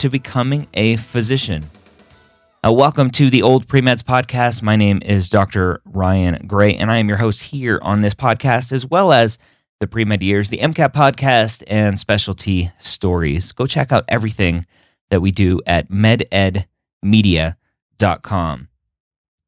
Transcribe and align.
to 0.00 0.08
becoming 0.08 0.66
a 0.72 0.96
physician. 0.96 1.68
Uh, 2.66 2.72
welcome 2.72 3.10
to 3.10 3.28
the 3.28 3.42
Old 3.42 3.68
Premeds 3.68 4.02
Podcast. 4.02 4.62
My 4.62 4.74
name 4.74 5.02
is 5.04 5.28
Dr. 5.28 5.82
Ryan 5.84 6.46
Gray, 6.46 6.74
and 6.74 6.90
I 6.90 6.96
am 6.96 7.06
your 7.06 7.18
host 7.18 7.42
here 7.42 7.78
on 7.82 8.00
this 8.00 8.14
podcast, 8.14 8.72
as 8.72 8.86
well 8.86 9.12
as 9.12 9.36
the 9.78 9.86
Premed 9.86 10.22
Years, 10.22 10.48
the 10.48 10.60
MCAT 10.60 10.94
Podcast, 10.94 11.62
and 11.66 12.00
Specialty 12.00 12.72
Stories. 12.78 13.52
Go 13.52 13.66
check 13.66 13.92
out 13.92 14.04
everything 14.08 14.64
that 15.10 15.20
we 15.20 15.30
do 15.30 15.60
at 15.66 15.90
mededmedia.com. 15.90 18.68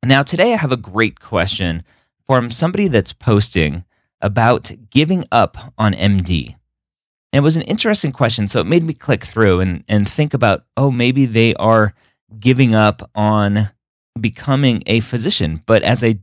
Now, 0.05 0.23
today 0.23 0.53
I 0.53 0.59
have 0.59 0.73
a 0.73 0.77
great 0.77 1.19
question 1.19 1.83
from 2.27 2.51
somebody 2.51 2.89
that's 2.89 3.15
posting 3.15 3.87
about 4.21 4.71
giving 4.91 5.25
up 5.33 5.57
on 5.79 5.95
MD. 5.95 6.57
And 7.33 7.43
it 7.43 7.45
was 7.45 7.57
an 7.57 7.63
interesting 7.63 8.13
question. 8.13 8.47
So 8.47 8.61
it 8.61 8.67
made 8.67 8.83
me 8.83 8.93
click 8.93 9.25
through 9.25 9.61
and, 9.61 9.85
and 9.89 10.09
think 10.09 10.35
about, 10.35 10.65
oh, 10.77 10.91
maybe 10.91 11.25
they 11.25 11.55
are 11.55 11.95
giving 12.39 12.75
up 12.75 13.11
on 13.15 13.71
becoming 14.21 14.83
a 14.87 15.01
physician. 15.01 15.63
But 15.67 15.83
as 15.83 16.05
I 16.05 16.19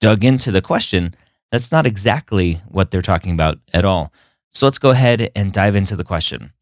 dug 0.00 0.24
into 0.24 0.50
the 0.50 0.62
question, 0.62 1.14
that's 1.52 1.70
not 1.70 1.86
exactly 1.86 2.60
what 2.68 2.90
they're 2.90 3.02
talking 3.02 3.32
about 3.32 3.58
at 3.72 3.84
all. 3.84 4.12
So 4.52 4.66
let's 4.66 4.78
go 4.78 4.90
ahead 4.90 5.30
and 5.36 5.52
dive 5.52 5.76
into 5.76 5.96
the 5.96 6.04
question. 6.04 6.52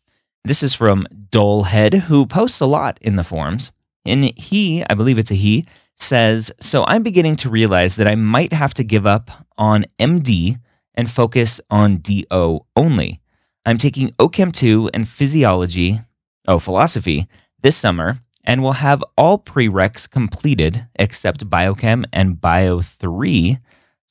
This 0.44 0.62
is 0.62 0.74
from 0.74 1.06
Dolehead, 1.30 1.94
who 1.94 2.26
posts 2.26 2.60
a 2.60 2.66
lot 2.66 2.98
in 3.00 3.16
the 3.16 3.24
forums. 3.24 3.70
And 4.04 4.36
he, 4.36 4.84
I 4.90 4.94
believe 4.94 5.18
it's 5.18 5.30
a 5.30 5.34
he, 5.34 5.66
says, 5.96 6.50
So 6.60 6.84
I'm 6.86 7.02
beginning 7.02 7.36
to 7.36 7.50
realize 7.50 7.96
that 7.96 8.08
I 8.08 8.16
might 8.16 8.52
have 8.52 8.74
to 8.74 8.84
give 8.84 9.06
up 9.06 9.30
on 9.56 9.86
MD 10.00 10.58
and 10.94 11.10
focus 11.10 11.60
on 11.70 11.98
DO 11.98 12.66
only. 12.76 13.21
I'm 13.64 13.78
taking 13.78 14.10
OChem 14.12 14.52
2 14.52 14.90
and 14.92 15.08
physiology, 15.08 16.00
oh, 16.48 16.58
philosophy, 16.58 17.28
this 17.60 17.76
summer, 17.76 18.18
and 18.44 18.62
will 18.62 18.72
have 18.72 19.04
all 19.16 19.38
prereqs 19.38 20.10
completed 20.10 20.86
except 20.96 21.48
biochem 21.48 22.04
and 22.12 22.40
bio 22.40 22.80
3 22.80 23.58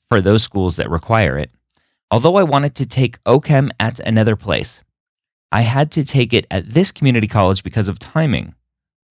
for 0.10 0.22
those 0.22 0.44
schools 0.44 0.78
that 0.78 0.90
require 0.90 1.38
it. 1.38 1.52
Although 2.10 2.38
I 2.38 2.44
wanted 2.44 2.76
to 2.76 2.86
take 2.86 3.24
OChem 3.24 3.72
at 3.80 4.00
another 4.00 4.38
place, 4.38 4.82
I 5.52 5.62
had 5.62 5.92
to 5.92 6.06
take 6.06 6.32
it 6.32 6.48
at 6.50 6.70
this 6.74 6.92
community 6.92 7.28
college 7.28 7.62
because 7.64 7.90
of 7.90 8.00
timing. 8.00 8.56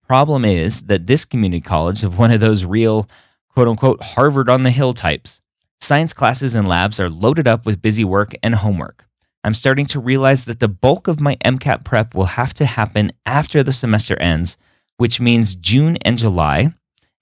Problem 0.07 0.43
is 0.43 0.81
that 0.83 1.05
this 1.05 1.23
community 1.23 1.61
college 1.61 2.03
of 2.03 2.17
one 2.17 2.31
of 2.31 2.39
those 2.39 2.65
real 2.65 3.07
quote 3.49 3.67
unquote 3.67 4.01
Harvard 4.01 4.49
on 4.49 4.63
the 4.63 4.71
Hill 4.71 4.93
types. 4.93 5.39
Science 5.79 6.13
classes 6.13 6.55
and 6.55 6.67
labs 6.67 6.99
are 6.99 7.09
loaded 7.09 7.47
up 7.47 7.65
with 7.65 7.81
busy 7.81 8.03
work 8.03 8.33
and 8.41 8.55
homework. 8.55 9.05
I'm 9.43 9.53
starting 9.53 9.85
to 9.87 9.99
realize 9.99 10.45
that 10.45 10.59
the 10.59 10.67
bulk 10.67 11.07
of 11.07 11.19
my 11.19 11.35
MCAT 11.43 11.83
prep 11.83 12.13
will 12.13 12.25
have 12.25 12.53
to 12.55 12.65
happen 12.65 13.11
after 13.25 13.63
the 13.63 13.71
semester 13.71 14.17
ends, 14.19 14.57
which 14.97 15.19
means 15.19 15.55
June 15.55 15.97
and 15.97 16.17
July, 16.17 16.73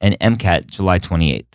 and 0.01 0.17
MCAT 0.19 0.67
July 0.67 0.99
28th. 0.99 1.45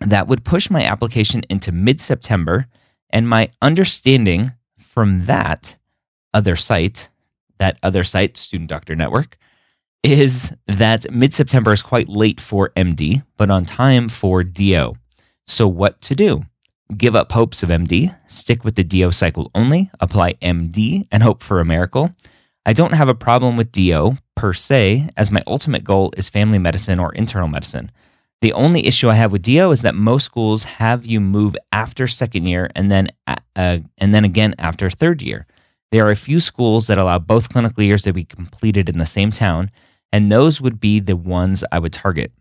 That 0.00 0.28
would 0.28 0.44
push 0.44 0.70
my 0.70 0.84
application 0.84 1.42
into 1.50 1.72
mid 1.72 2.00
September, 2.00 2.66
and 3.10 3.28
my 3.28 3.48
understanding 3.60 4.52
from 4.78 5.24
that 5.26 5.76
other 6.32 6.54
site, 6.54 7.08
that 7.58 7.78
other 7.82 8.04
site, 8.04 8.36
Student 8.36 8.70
Doctor 8.70 8.94
Network, 8.94 9.38
is 10.04 10.52
that 10.66 11.10
mid 11.12 11.34
September 11.34 11.72
is 11.72 11.82
quite 11.82 12.08
late 12.08 12.40
for 12.40 12.70
MD, 12.76 13.24
but 13.36 13.50
on 13.50 13.64
time 13.64 14.08
for 14.08 14.44
DO. 14.44 14.94
So, 15.46 15.66
what 15.66 16.00
to 16.02 16.14
do? 16.14 16.42
Give 16.96 17.14
up 17.14 17.32
hopes 17.32 17.62
of 17.62 17.68
MD, 17.68 18.16
stick 18.28 18.64
with 18.64 18.74
the 18.74 18.84
DO 18.84 19.12
cycle 19.12 19.50
only, 19.54 19.90
apply 20.00 20.34
MD, 20.34 21.06
and 21.12 21.22
hope 21.22 21.42
for 21.42 21.60
a 21.60 21.64
miracle. 21.64 22.14
I 22.64 22.72
don't 22.72 22.94
have 22.94 23.08
a 23.08 23.14
problem 23.14 23.56
with 23.56 23.72
DO 23.72 24.16
per 24.34 24.52
se, 24.52 25.10
as 25.16 25.30
my 25.30 25.42
ultimate 25.46 25.84
goal 25.84 26.12
is 26.16 26.30
family 26.30 26.58
medicine 26.58 26.98
or 26.98 27.12
internal 27.12 27.48
medicine. 27.48 27.90
The 28.40 28.52
only 28.52 28.86
issue 28.86 29.08
I 29.08 29.14
have 29.14 29.32
with 29.32 29.42
DO 29.42 29.70
is 29.70 29.82
that 29.82 29.94
most 29.94 30.24
schools 30.24 30.62
have 30.62 31.04
you 31.04 31.20
move 31.20 31.56
after 31.72 32.06
second 32.06 32.46
year 32.46 32.70
and 32.74 32.90
then 32.90 33.08
uh, 33.26 33.78
and 33.98 34.14
then 34.14 34.24
again 34.24 34.54
after 34.58 34.88
third 34.88 35.22
year. 35.22 35.46
There 35.90 36.06
are 36.06 36.12
a 36.12 36.16
few 36.16 36.38
schools 36.38 36.86
that 36.86 36.98
allow 36.98 37.18
both 37.18 37.48
clinical 37.48 37.82
years 37.82 38.02
to 38.02 38.12
be 38.12 38.24
completed 38.24 38.88
in 38.88 38.98
the 38.98 39.06
same 39.06 39.32
town, 39.32 39.70
and 40.12 40.30
those 40.30 40.60
would 40.60 40.78
be 40.78 41.00
the 41.00 41.16
ones 41.16 41.64
I 41.72 41.78
would 41.78 41.92
target. 41.92 42.32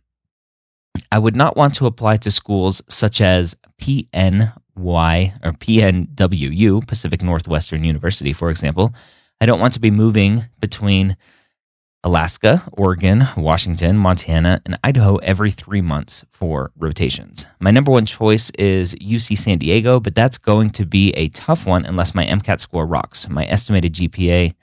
I 1.12 1.20
would 1.20 1.36
not 1.36 1.58
want 1.58 1.74
to 1.76 1.86
apply 1.86 2.18
to 2.18 2.32
schools 2.32 2.82
such 2.90 3.22
as 3.22 3.56
PNY 3.82 5.38
or 5.44 5.52
PNWU, 5.54 6.88
Pacific 6.88 7.24
Northwestern 7.24 7.84
University, 7.84 8.34
for 8.34 8.50
example. 8.50 8.94
I 9.40 9.46
don't 9.46 9.60
want 9.60 9.74
to 9.74 9.80
be 9.80 9.92
moving 9.92 10.46
between 10.60 11.16
Alaska, 12.04 12.64
Oregon, 12.74 13.28
Washington, 13.36 13.98
Montana, 13.98 14.62
and 14.66 14.78
Idaho 14.84 15.18
every 15.18 15.52
three 15.52 15.82
months 15.82 16.24
for 16.32 16.72
rotations. 16.78 17.46
My 17.60 17.72
number 17.72 17.92
one 17.92 18.06
choice 18.06 18.50
is 18.52 18.96
UC 18.96 19.38
San 19.38 19.58
Diego, 19.58 20.00
but 20.00 20.16
that's 20.16 20.38
going 20.38 20.70
to 20.72 20.86
be 20.86 21.12
a 21.12 21.28
tough 21.30 21.66
one 21.66 21.86
unless 21.86 22.16
my 22.16 22.26
MCAT 22.26 22.62
score 22.62 22.86
rocks. 22.86 23.28
My 23.28 23.46
estimated 23.48 23.94
GPA, 23.94 24.54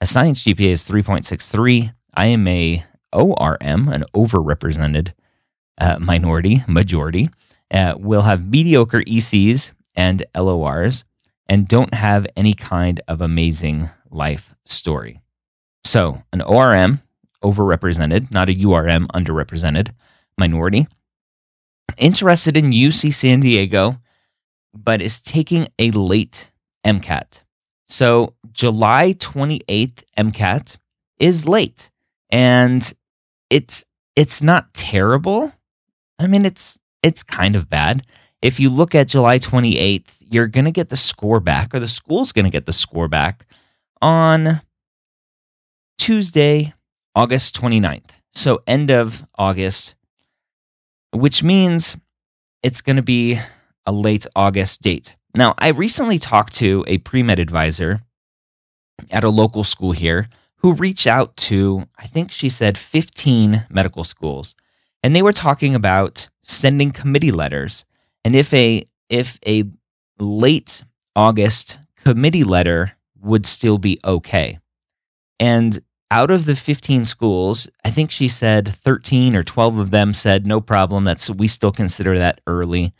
a 0.00 0.06
science 0.06 0.44
GPA 0.44 0.68
is 0.68 0.88
3.63. 0.88 1.92
I 2.14 2.26
am 2.26 2.46
a 2.46 2.84
ORM, 3.12 3.88
an 3.88 4.04
overrepresented 4.14 5.12
uh, 5.78 5.98
minority, 5.98 6.62
majority, 6.68 7.30
uh, 7.72 7.94
will 7.98 8.22
have 8.22 8.48
mediocre 8.48 9.02
ECs 9.02 9.72
and 9.94 10.24
LORs 10.36 11.04
and 11.48 11.68
don't 11.68 11.94
have 11.94 12.26
any 12.36 12.54
kind 12.54 13.00
of 13.08 13.20
amazing 13.20 13.90
life 14.10 14.54
story. 14.64 15.20
So, 15.84 16.22
an 16.32 16.42
ORM, 16.42 17.02
overrepresented, 17.42 18.30
not 18.30 18.48
a 18.48 18.54
URM, 18.54 19.06
underrepresented 19.08 19.92
minority, 20.38 20.86
interested 21.98 22.56
in 22.56 22.70
UC 22.70 23.12
San 23.12 23.40
Diego, 23.40 23.98
but 24.72 25.02
is 25.02 25.20
taking 25.20 25.66
a 25.78 25.90
late 25.90 26.50
MCAT. 26.86 27.42
So, 27.88 28.34
July 28.52 29.14
28th 29.14 30.04
MCAT 30.16 30.76
is 31.18 31.46
late 31.46 31.90
and 32.30 32.92
it's 33.50 33.84
it's 34.16 34.42
not 34.42 34.72
terrible. 34.74 35.52
I 36.18 36.26
mean, 36.26 36.44
it's 36.44 36.78
it's 37.02 37.22
kind 37.22 37.56
of 37.56 37.68
bad. 37.68 38.06
If 38.40 38.58
you 38.58 38.70
look 38.70 38.94
at 38.94 39.08
July 39.08 39.38
28th, 39.38 40.16
you're 40.30 40.48
going 40.48 40.64
to 40.64 40.70
get 40.70 40.88
the 40.88 40.96
score 40.96 41.40
back, 41.40 41.74
or 41.74 41.78
the 41.78 41.88
school's 41.88 42.32
going 42.32 42.44
to 42.44 42.50
get 42.50 42.66
the 42.66 42.72
score 42.72 43.08
back 43.08 43.46
on 44.00 44.60
Tuesday, 45.98 46.74
August 47.14 47.60
29th. 47.60 48.10
So, 48.32 48.62
end 48.66 48.90
of 48.90 49.24
August, 49.36 49.94
which 51.12 51.42
means 51.42 51.96
it's 52.62 52.80
going 52.80 52.96
to 52.96 53.02
be 53.02 53.38
a 53.84 53.92
late 53.92 54.26
August 54.34 54.82
date. 54.82 55.16
Now, 55.34 55.54
I 55.58 55.68
recently 55.68 56.18
talked 56.18 56.54
to 56.54 56.84
a 56.86 56.98
pre 56.98 57.22
med 57.22 57.38
advisor 57.38 58.00
at 59.10 59.24
a 59.24 59.28
local 59.28 59.64
school 59.64 59.92
here 59.92 60.28
who 60.56 60.72
reached 60.72 61.06
out 61.06 61.36
to, 61.36 61.86
I 61.98 62.06
think 62.06 62.30
she 62.30 62.48
said 62.48 62.78
15 62.78 63.66
medical 63.68 64.04
schools 64.04 64.54
and 65.02 65.14
they 65.14 65.22
were 65.22 65.32
talking 65.32 65.74
about 65.74 66.28
sending 66.42 66.90
committee 66.90 67.32
letters 67.32 67.84
and 68.24 68.36
if 68.36 68.52
a 68.54 68.86
if 69.08 69.38
a 69.46 69.64
late 70.18 70.84
August 71.14 71.78
committee 72.04 72.44
letter 72.44 72.92
would 73.20 73.46
still 73.46 73.78
be 73.78 73.98
okay. 74.04 74.58
And 75.38 75.80
out 76.10 76.30
of 76.30 76.44
the 76.44 76.56
15 76.56 77.04
schools, 77.04 77.68
I 77.84 77.90
think 77.90 78.10
she 78.10 78.28
said 78.28 78.68
13 78.68 79.34
or 79.34 79.42
12 79.42 79.78
of 79.78 79.90
them 79.90 80.14
said 80.14 80.46
no 80.46 80.60
problem 80.60 81.04
that's 81.04 81.30
we 81.30 81.48
still 81.48 81.72
consider 81.72 82.18
that 82.18 82.40
early. 82.46 82.92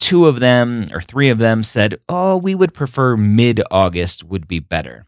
Two 0.00 0.26
of 0.26 0.40
them 0.40 0.88
or 0.92 1.00
three 1.00 1.28
of 1.28 1.38
them 1.38 1.62
said, 1.62 2.00
"Oh, 2.08 2.36
we 2.36 2.54
would 2.54 2.74
prefer 2.74 3.16
mid-August 3.16 4.24
would 4.24 4.48
be 4.48 4.58
better." 4.58 5.06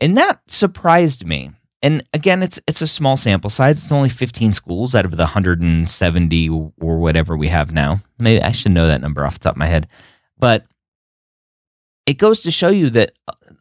And 0.00 0.16
that 0.16 0.40
surprised 0.48 1.26
me 1.26 1.52
and 1.84 2.02
again, 2.14 2.42
it's 2.42 2.58
it's 2.66 2.80
a 2.80 2.86
small 2.86 3.18
sample 3.18 3.50
size. 3.50 3.76
It's 3.76 3.92
only 3.92 4.08
15 4.08 4.52
schools 4.52 4.94
out 4.94 5.04
of 5.04 5.10
the 5.18 5.24
170 5.24 6.48
or 6.48 6.98
whatever 6.98 7.36
we 7.36 7.48
have 7.48 7.72
now. 7.72 8.00
Maybe 8.18 8.42
I 8.42 8.52
should 8.52 8.72
know 8.72 8.86
that 8.86 9.02
number 9.02 9.26
off 9.26 9.34
the 9.34 9.40
top 9.40 9.52
of 9.52 9.58
my 9.58 9.66
head. 9.66 9.86
But 10.38 10.64
it 12.06 12.14
goes 12.14 12.40
to 12.42 12.50
show 12.50 12.70
you 12.70 12.88
that 12.90 13.12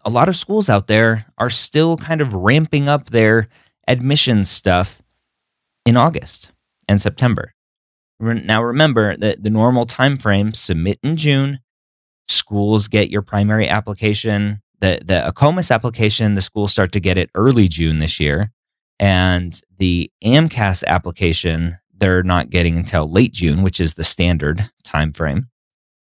a 0.06 0.10
lot 0.10 0.30
of 0.30 0.38
schools 0.38 0.70
out 0.70 0.88
there 0.88 1.26
are 1.38 1.50
still 1.50 1.98
kind 1.98 2.22
of 2.22 2.34
ramping 2.34 2.88
up 2.88 3.10
their 3.10 3.50
admissions 3.90 4.50
stuff 4.50 5.02
in 5.86 5.98
August 5.98 6.50
and 6.88 7.02
September. 7.02 7.54
Now 8.22 8.64
remember 8.64 9.18
that 9.18 9.44
the 9.44 9.50
normal 9.50 9.86
time 9.86 10.16
frame 10.16 10.54
submit 10.54 10.98
in 11.04 11.18
June, 11.18 11.60
schools 12.30 12.88
get 12.88 13.10
your 13.10 13.22
primary 13.22 13.68
application, 13.68 14.62
the 14.84 15.00
the 15.04 15.32
AACOMAS 15.32 15.72
application, 15.72 16.36
the 16.36 16.42
schools 16.42 16.74
start 16.74 16.92
to 16.92 17.00
get 17.00 17.18
it 17.18 17.30
early 17.36 17.70
June 17.70 18.00
this 18.00 18.20
year, 18.20 18.52
and 19.00 19.60
the 19.78 20.12
AMCAS 20.24 20.84
application 20.86 21.78
they're 21.96 22.24
not 22.24 22.50
getting 22.50 22.76
until 22.76 23.10
late 23.10 23.32
June, 23.32 23.64
which 23.64 23.80
is 23.80 23.94
the 23.94 24.04
standard 24.04 24.70
time 24.84 25.14
frame. 25.14 25.48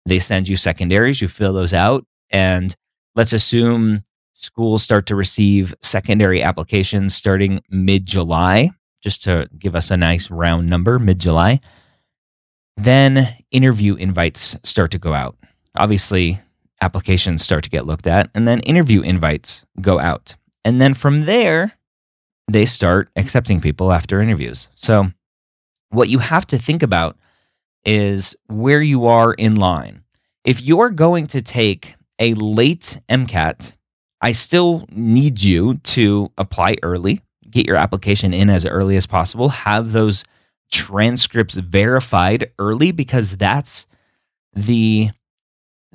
They 0.04 0.18
send 0.18 0.46
you 0.46 0.58
secondaries, 0.58 1.22
you 1.22 1.28
fill 1.28 1.54
those 1.54 1.72
out, 1.72 2.04
and 2.30 2.76
let's 3.14 3.32
assume 3.32 4.02
schools 4.34 4.82
start 4.82 5.06
to 5.06 5.16
receive 5.16 5.74
secondary 5.80 6.42
applications 6.42 7.14
starting 7.14 7.62
mid 7.70 8.04
July, 8.04 8.70
just 9.02 9.22
to 9.22 9.48
give 9.58 9.74
us 9.74 9.90
a 9.90 9.96
nice 9.96 10.30
round 10.30 10.68
number, 10.68 10.98
mid 10.98 11.18
July. 11.18 11.60
Then 12.76 13.26
interview 13.50 13.94
invites 13.94 14.54
start 14.64 14.90
to 14.90 14.98
go 14.98 15.14
out. 15.14 15.38
Obviously, 15.74 16.40
applications 16.86 17.44
start 17.44 17.64
to 17.64 17.70
get 17.70 17.86
looked 17.86 18.06
at, 18.06 18.30
and 18.34 18.46
then 18.46 18.60
interview 18.60 19.00
invites 19.02 19.66
go 19.80 19.98
out. 19.98 20.36
And 20.64 20.80
then 20.80 20.94
from 20.94 21.26
there, 21.26 21.72
they 22.48 22.64
start 22.66 23.10
accepting 23.16 23.60
people 23.60 23.92
after 23.92 24.20
interviews. 24.20 24.68
So, 24.74 25.10
what 25.90 26.08
you 26.08 26.18
have 26.20 26.46
to 26.48 26.58
think 26.58 26.82
about 26.82 27.16
is 27.84 28.34
where 28.46 28.82
you 28.82 29.06
are 29.06 29.32
in 29.32 29.56
line. 29.56 30.02
If 30.44 30.62
you're 30.62 30.90
going 30.90 31.26
to 31.28 31.42
take 31.42 31.96
a 32.18 32.34
late 32.34 33.00
MCAT, 33.08 33.74
I 34.20 34.32
still 34.32 34.86
need 34.90 35.42
you 35.42 35.74
to 35.74 36.32
apply 36.38 36.76
early, 36.82 37.20
get 37.50 37.66
your 37.66 37.76
application 37.76 38.32
in 38.32 38.48
as 38.50 38.64
early 38.64 38.96
as 38.96 39.06
possible, 39.06 39.48
have 39.50 39.92
those 39.92 40.24
transcripts 40.70 41.56
verified 41.56 42.50
early 42.58 42.92
because 42.92 43.36
that's 43.36 43.86
the 44.54 45.10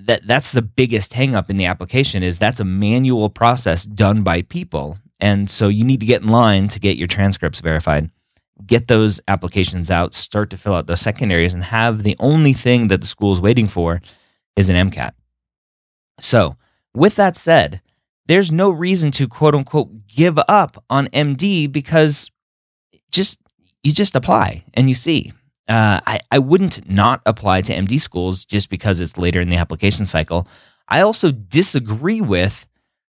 that 0.05 0.25
that's 0.25 0.51
the 0.51 0.61
biggest 0.61 1.13
hangup 1.13 1.49
in 1.49 1.57
the 1.57 1.65
application 1.65 2.23
is 2.23 2.37
that's 2.37 2.59
a 2.59 2.65
manual 2.65 3.29
process 3.29 3.85
done 3.85 4.23
by 4.23 4.41
people. 4.43 4.97
And 5.19 5.49
so 5.49 5.67
you 5.67 5.83
need 5.83 5.99
to 5.99 6.05
get 6.05 6.21
in 6.21 6.27
line 6.27 6.67
to 6.69 6.79
get 6.79 6.97
your 6.97 7.07
transcripts 7.07 7.59
verified. 7.59 8.09
Get 8.65 8.87
those 8.87 9.19
applications 9.27 9.89
out 9.89 10.13
start 10.13 10.49
to 10.51 10.57
fill 10.57 10.75
out 10.75 10.87
those 10.87 11.01
secondaries 11.01 11.53
and 11.53 11.63
have 11.63 12.03
the 12.03 12.15
only 12.19 12.53
thing 12.53 12.87
that 12.87 13.01
the 13.01 13.07
school 13.07 13.33
is 13.33 13.41
waiting 13.41 13.67
for 13.67 14.01
is 14.55 14.69
an 14.69 14.89
mcat 14.89 15.13
so 16.19 16.57
with 16.93 17.15
that 17.15 17.35
said 17.35 17.81
there's 18.27 18.51
no 18.51 18.69
reason 18.69 19.09
to 19.09 19.27
quote 19.27 19.55
unquote 19.55 20.05
give 20.07 20.37
up 20.47 20.83
on 20.89 21.07
md 21.07 21.71
because 21.71 22.29
just 23.11 23.39
you 23.83 23.91
just 23.91 24.15
apply 24.15 24.63
and 24.73 24.89
you 24.89 24.95
see. 24.95 25.33
Uh, 25.67 26.01
I, 26.05 26.19
I 26.31 26.39
wouldn't 26.39 26.89
not 26.89 27.21
apply 27.25 27.61
to 27.61 27.73
MD 27.73 27.99
schools 27.99 28.45
just 28.45 28.69
because 28.69 28.99
it's 28.99 29.17
later 29.17 29.39
in 29.41 29.49
the 29.49 29.57
application 29.57 30.05
cycle. 30.05 30.47
I 30.87 31.01
also 31.01 31.31
disagree 31.31 32.19
with 32.19 32.67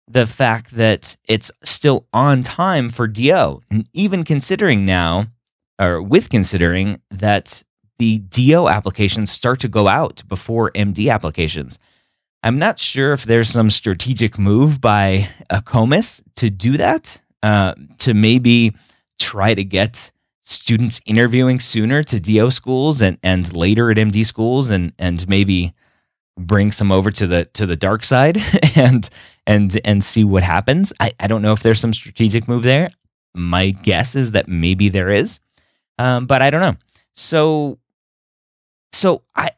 the 0.09 0.27
fact 0.27 0.73
that 0.77 1.17
it's 1.25 1.51
still 1.65 2.07
on 2.13 2.43
time 2.43 2.89
for 2.89 3.09
DO, 3.09 3.63
and 3.71 3.89
even 3.93 4.25
considering 4.25 4.87
now, 4.87 5.27
or 5.81 6.01
with 6.01 6.31
considering 6.31 7.01
that 7.11 7.63
the 7.99 8.19
DO 8.19 8.69
applications 8.69 9.31
start 9.31 9.61
to 9.61 9.69
go 9.69 9.89
out 9.89 10.23
before 10.29 10.71
MD 10.73 11.13
applications. 11.13 11.79
I'm 12.43 12.59
not 12.59 12.79
sure 12.79 13.13
if 13.13 13.25
there's 13.25 13.49
some 13.49 13.71
strategic 13.71 14.39
move 14.39 14.81
by 14.81 15.29
AACOMAS 15.51 16.23
to 16.37 16.51
do 16.51 16.77
that, 16.77 17.21
uh, 17.43 17.75
to 17.99 18.15
maybe 18.15 18.75
try 19.19 19.55
to 19.55 19.65
get 19.65 20.13
students 20.49 21.01
interviewing 21.07 21.59
sooner 21.59 22.05
to 22.05 22.21
DO 22.21 22.53
schools 22.53 23.03
and, 23.03 23.19
and 23.23 23.53
later 23.53 23.91
at 23.91 23.97
MD 23.97 24.25
schools 24.25 24.71
and 24.71 24.93
and 24.97 25.29
maybe 25.29 25.75
bring 26.39 26.71
some 26.71 26.93
over 26.93 27.11
to 27.11 27.27
the 27.27 27.47
to 27.47 27.67
the 27.67 27.75
dark 27.75 28.05
side 28.05 28.39
and 28.77 29.11
and 29.47 29.79
and 29.85 30.05
see 30.05 30.23
what 30.23 30.45
happens. 30.45 30.93
I, 31.01 31.13
I 31.19 31.27
don't 31.27 31.43
know 31.43 31.53
if 31.53 31.63
there's 31.63 31.81
some 31.81 31.93
strategic 31.93 32.47
move 32.47 32.63
there. 32.63 32.91
My 33.35 33.71
guess 33.71 34.15
is 34.15 34.31
that 34.31 34.47
maybe 34.47 34.89
there 34.89 35.11
is. 35.11 35.41
Um, 35.99 36.27
but 36.27 36.43
I 36.43 36.51
don't 36.51 36.61
know. 36.61 36.77
So 37.15 37.79
so 38.93 39.23
I 39.35 39.51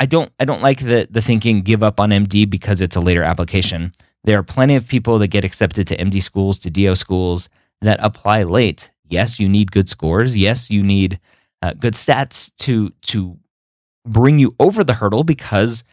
I 0.00 0.06
don't 0.06 0.32
I 0.40 0.46
don't 0.46 0.62
like 0.62 0.80
the 0.80 1.06
the 1.10 1.20
thinking 1.20 1.60
give 1.60 1.82
up 1.82 2.00
on 2.00 2.08
MD 2.08 2.48
because 2.48 2.80
it's 2.80 2.96
a 2.96 3.00
later 3.00 3.22
application. 3.22 3.92
There 4.24 4.38
are 4.38 4.44
plenty 4.44 4.76
of 4.76 4.88
people 4.88 5.18
that 5.18 5.28
get 5.28 5.44
accepted 5.44 5.88
to 5.88 5.96
MD 5.96 6.22
schools, 6.22 6.58
to 6.60 6.70
DO 6.70 6.94
schools 6.94 7.50
that 7.82 7.98
apply 8.00 8.44
late 8.44 8.91
Yes, 9.12 9.38
you 9.38 9.48
need 9.48 9.70
good 9.70 9.88
scores. 9.88 10.36
Yes, 10.36 10.70
you 10.70 10.82
need 10.82 11.20
uh, 11.60 11.74
good 11.74 11.94
stats 11.94 12.50
to 12.60 12.90
to 13.02 13.38
bring 14.06 14.38
you 14.38 14.54
over 14.58 14.82
the 14.82 14.94
hurdle 14.94 15.22
because 15.22 15.84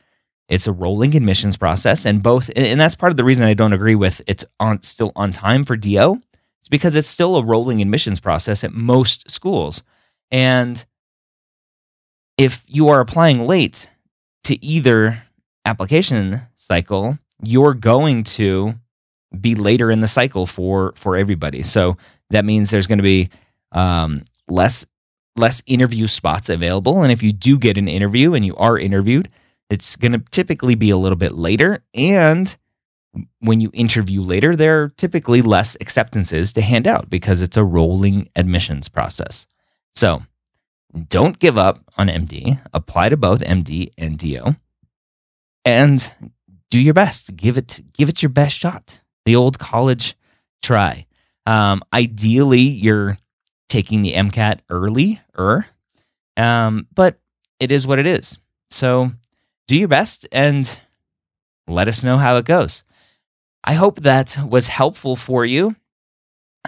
it's 0.48 0.66
a 0.66 0.72
rolling 0.72 1.16
admissions 1.16 1.58
process, 1.58 2.06
and 2.06 2.24
both. 2.24 2.50
And 2.56 2.80
that's 2.80 2.96
part 2.96 3.12
of 3.12 3.18
the 3.18 3.24
reason 3.26 3.46
I 3.46 3.54
don't 3.54 3.74
agree 3.74 3.96
with 3.96 4.22
it's 4.26 4.46
on 4.60 4.82
still 4.84 5.12
on 5.16 5.32
time 5.34 5.66
for 5.66 5.76
DO. 5.76 6.22
It's 6.60 6.70
because 6.70 6.96
it's 6.96 7.08
still 7.08 7.36
a 7.36 7.44
rolling 7.44 7.82
admissions 7.82 8.20
process 8.20 8.64
at 8.64 8.72
most 8.74 9.30
schools, 9.30 9.84
and 10.32 10.84
if 12.38 12.64
you 12.68 12.88
are 12.88 13.02
applying 13.02 13.46
late 13.46 13.90
to 14.46 14.64
either 14.64 15.24
application 15.66 16.42
cycle, 16.56 17.20
you're 17.44 17.74
going 17.74 18.24
to 18.24 18.76
be 19.40 19.56
later 19.56 19.92
in 19.92 20.00
the 20.00 20.08
cycle 20.08 20.46
for 20.46 20.94
for 20.96 21.16
everybody. 21.16 21.64
So 21.64 21.98
that 22.30 22.46
means 22.46 22.70
there's 22.70 22.88
going 22.88 23.00
to 23.00 23.04
be 23.04 23.30
um, 23.72 24.24
less 24.48 24.86
less 25.36 25.64
interview 25.66 26.08
spots 26.08 26.50
available. 26.50 27.02
And 27.02 27.12
if 27.12 27.24
you 27.24 27.32
do 27.32 27.58
get 27.58 27.78
an 27.78 27.88
interview 27.88 28.34
and 28.34 28.46
you 28.46 28.56
are 28.58 28.78
interviewed, 28.78 29.30
it's 29.70 29.96
going 29.96 30.12
to 30.12 30.20
typically 30.32 30.76
be 30.76 30.90
a 30.90 30.98
little 30.98 31.16
bit 31.16 31.34
later. 31.34 31.84
And 31.94 32.56
when 33.40 33.62
you 33.62 33.72
interview 33.74 34.22
later, 34.22 34.56
there 34.56 34.84
are 34.84 34.90
typically 34.90 35.42
less 35.42 35.78
acceptances 35.80 36.52
to 36.54 36.62
hand 36.62 36.88
out 36.88 37.10
because 37.10 37.42
it's 37.42 37.58
a 37.58 37.64
rolling 37.64 38.30
admissions 38.36 38.90
process. 38.90 39.48
So 39.96 40.24
don't 41.08 41.40
give 41.40 41.58
up 41.58 41.80
on 41.98 42.08
MD. 42.08 42.60
Apply 42.74 43.10
to 43.10 43.18
both 43.18 43.40
MD 43.42 43.92
and 43.98 44.18
DO, 44.18 44.56
and 45.66 46.12
do 46.70 46.80
your 46.80 46.94
best. 46.94 47.36
Give 47.36 47.58
it 47.58 47.82
give 47.94 48.10
it 48.10 48.22
your 48.22 48.30
best 48.30 48.58
shot. 48.58 49.00
The 49.26 49.36
old 49.36 49.60
college 49.60 50.16
try. 50.62 51.06
Um, 51.46 51.82
ideally, 51.94 52.62
you're 52.62 53.18
taking 53.70 54.02
the 54.02 54.14
MCAT 54.14 54.60
early, 54.70 55.22
um, 56.38 56.88
but 56.94 57.20
it 57.60 57.72
is 57.72 57.86
what 57.88 58.00
it 58.00 58.06
is. 58.06 58.38
So 58.70 59.12
do 59.68 59.78
your 59.78 59.88
best 59.88 60.28
and 60.32 60.80
let 61.68 61.88
us 61.88 62.04
know 62.04 62.18
how 62.18 62.38
it 62.38 62.46
goes. 62.46 62.84
I 63.64 63.74
hope 63.74 64.02
that 64.02 64.38
was 64.48 64.68
helpful 64.68 65.16
for 65.16 65.46
you. 65.46 65.76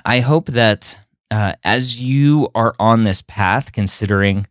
I 0.06 0.20
hope 0.20 0.48
that 0.48 0.98
uh, 1.32 1.54
as 1.64 2.00
you 2.00 2.50
are 2.54 2.76
on 2.80 3.04
this 3.04 3.22
path, 3.22 3.72
considering 3.72 4.46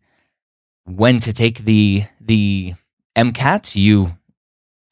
when 0.85 1.19
to 1.19 1.31
take 1.31 1.59
the 1.59 2.03
the 2.19 2.73
MCAT, 3.15 3.75
you 3.75 4.17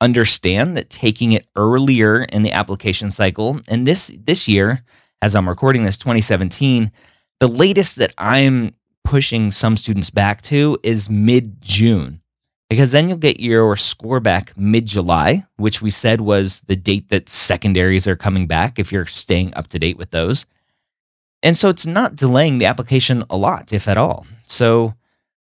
understand 0.02 0.78
that 0.78 0.90
taking 0.90 1.32
it 1.32 1.48
earlier 1.56 2.24
in 2.24 2.44
the 2.44 2.52
application 2.52 3.12
cycle, 3.12 3.60
and 3.68 3.88
this 3.88 4.12
this 4.24 4.48
year 4.48 4.84
as 5.22 5.36
I'm 5.36 5.50
recording 5.50 5.84
this 5.84 5.98
2017, 5.98 6.92
the 7.40 7.48
latest 7.48 7.98
that 7.98 8.14
I'm 8.18 8.76
pushing 9.04 9.52
some 9.52 9.78
students 9.78 10.10
back 10.10 10.42
to 10.44 10.78
is 10.84 11.10
mid 11.10 11.62
June, 11.62 12.22
because 12.70 12.92
then 12.92 13.10
you'll 13.10 13.18
get 13.18 13.40
your 13.40 13.76
score 13.78 14.20
back 14.20 14.56
mid 14.58 14.86
July, 14.86 15.46
which 15.58 15.82
we 15.82 15.92
said 15.92 16.22
was 16.22 16.62
the 16.62 16.76
date 16.76 17.10
that 17.10 17.30
secondaries 17.30 18.08
are 18.08 18.16
coming 18.16 18.48
back 18.48 18.80
if 18.80 18.92
you're 18.92 19.06
staying 19.06 19.54
up 19.56 19.68
to 19.68 19.80
date 19.80 19.98
with 19.98 20.12
those. 20.12 20.46
And 21.42 21.56
so 21.56 21.70
it's 21.70 21.86
not 21.86 22.16
delaying 22.16 22.58
the 22.58 22.66
application 22.66 23.24
a 23.30 23.38
lot, 23.38 23.72
if 23.72 23.88
at 23.88 23.98
all. 23.98 24.28
So 24.46 24.94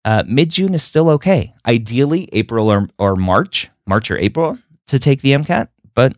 uh, 0.04 0.24
mid 0.26 0.50
June 0.50 0.74
is 0.74 0.82
still 0.82 1.10
okay. 1.10 1.52
Ideally, 1.66 2.28
April 2.32 2.72
or, 2.72 2.88
or 2.98 3.14
March, 3.16 3.70
March 3.86 4.10
or 4.10 4.16
April 4.16 4.58
to 4.86 4.98
take 4.98 5.20
the 5.20 5.32
MCAT, 5.32 5.68
but 5.94 6.16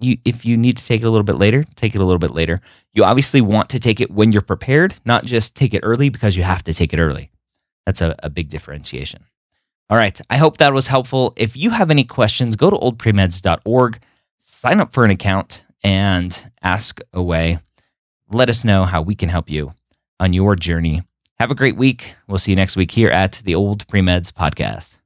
you 0.00 0.18
if 0.24 0.44
you 0.44 0.56
need 0.56 0.76
to 0.76 0.84
take 0.84 1.02
it 1.02 1.06
a 1.06 1.10
little 1.10 1.24
bit 1.24 1.36
later, 1.36 1.64
take 1.76 1.94
it 1.94 2.00
a 2.00 2.04
little 2.04 2.18
bit 2.18 2.32
later. 2.32 2.60
You 2.92 3.04
obviously 3.04 3.40
want 3.40 3.68
to 3.70 3.78
take 3.78 4.00
it 4.00 4.10
when 4.10 4.32
you're 4.32 4.42
prepared, 4.42 4.94
not 5.04 5.24
just 5.24 5.54
take 5.54 5.74
it 5.74 5.80
early 5.82 6.08
because 6.08 6.36
you 6.36 6.42
have 6.42 6.62
to 6.64 6.72
take 6.72 6.92
it 6.92 6.98
early. 6.98 7.30
That's 7.86 8.00
a, 8.00 8.14
a 8.22 8.30
big 8.30 8.48
differentiation. 8.48 9.24
All 9.88 9.96
right. 9.96 10.20
I 10.30 10.36
hope 10.36 10.58
that 10.58 10.72
was 10.72 10.86
helpful. 10.86 11.32
If 11.36 11.56
you 11.56 11.70
have 11.70 11.90
any 11.90 12.04
questions, 12.04 12.54
go 12.54 12.70
to 12.70 12.76
oldpremeds.org, 12.76 14.00
sign 14.38 14.80
up 14.80 14.92
for 14.92 15.04
an 15.04 15.10
account, 15.10 15.64
and 15.82 16.52
ask 16.62 17.00
away. 17.12 17.58
Let 18.30 18.48
us 18.48 18.64
know 18.64 18.84
how 18.84 19.02
we 19.02 19.16
can 19.16 19.28
help 19.28 19.50
you 19.50 19.74
on 20.20 20.32
your 20.32 20.54
journey. 20.54 21.02
Have 21.40 21.50
a 21.50 21.56
great 21.56 21.76
week. 21.76 22.14
We'll 22.28 22.38
see 22.38 22.52
you 22.52 22.56
next 22.56 22.76
week 22.76 22.92
here 22.92 23.10
at 23.10 23.40
the 23.44 23.56
Old 23.56 23.88
Premeds 23.88 24.30
Podcast. 24.30 24.99